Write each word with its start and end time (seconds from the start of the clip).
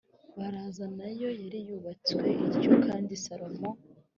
baraza 0.37 0.85
na 0.97 1.07
yo 1.19 1.29
yari 1.41 1.59
yubatswe 1.67 2.25
ityo 2.55 2.73
kandi 2.85 3.13
salomo 3.23 3.69